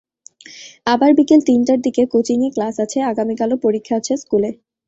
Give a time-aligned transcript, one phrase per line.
[0.87, 4.49] আবার বিকেল তিনটার দিকে কোচিংয়ে ক্লাস আছে আগামীকালও পরীক্ষা আছে স্কুলে।